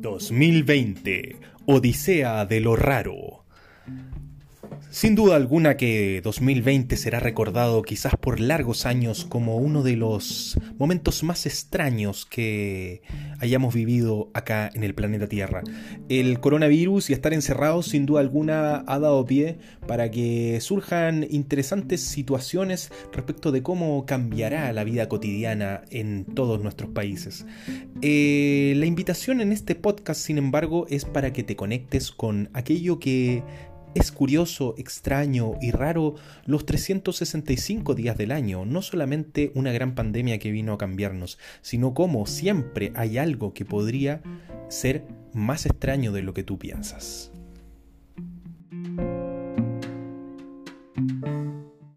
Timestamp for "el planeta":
14.82-15.28